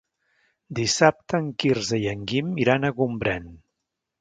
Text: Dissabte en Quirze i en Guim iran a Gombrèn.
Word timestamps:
Dissabte 0.79 1.41
en 1.43 1.51
Quirze 1.65 2.01
i 2.07 2.09
en 2.15 2.27
Guim 2.33 2.51
iran 2.65 2.89
a 2.91 2.95
Gombrèn. 3.03 3.47